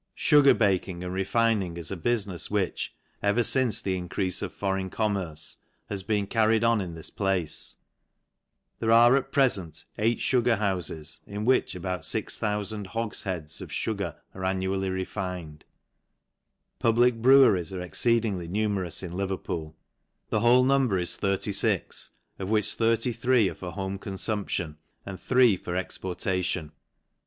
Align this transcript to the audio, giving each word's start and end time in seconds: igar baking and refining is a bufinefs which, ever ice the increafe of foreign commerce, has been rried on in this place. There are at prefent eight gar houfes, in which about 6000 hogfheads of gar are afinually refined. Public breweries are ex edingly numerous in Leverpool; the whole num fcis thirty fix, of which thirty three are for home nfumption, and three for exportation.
igar 0.17 0.57
baking 0.57 1.03
and 1.03 1.13
refining 1.13 1.77
is 1.77 1.91
a 1.91 1.95
bufinefs 1.95 2.49
which, 2.49 2.95
ever 3.21 3.41
ice 3.41 3.81
the 3.83 3.95
increafe 3.95 4.41
of 4.41 4.51
foreign 4.51 4.89
commerce, 4.89 5.57
has 5.89 6.01
been 6.01 6.25
rried 6.25 6.63
on 6.63 6.81
in 6.81 6.95
this 6.95 7.11
place. 7.11 7.75
There 8.79 8.91
are 8.91 9.15
at 9.15 9.31
prefent 9.31 9.83
eight 9.99 10.17
gar 10.31 10.57
houfes, 10.57 11.19
in 11.27 11.45
which 11.45 11.75
about 11.75 12.03
6000 12.03 12.87
hogfheads 12.87 13.61
of 13.61 13.71
gar 13.95 14.15
are 14.33 14.41
afinually 14.41 14.91
refined. 14.91 15.65
Public 16.79 17.21
breweries 17.21 17.71
are 17.71 17.79
ex 17.81 18.01
edingly 18.01 18.49
numerous 18.49 19.03
in 19.03 19.11
Leverpool; 19.11 19.75
the 20.29 20.39
whole 20.39 20.63
num 20.63 20.89
fcis 20.89 21.15
thirty 21.15 21.51
fix, 21.51 22.09
of 22.39 22.49
which 22.49 22.73
thirty 22.73 23.13
three 23.13 23.47
are 23.49 23.53
for 23.53 23.73
home 23.73 23.99
nfumption, 23.99 24.77
and 25.05 25.19
three 25.21 25.55
for 25.55 25.75
exportation. 25.75 26.71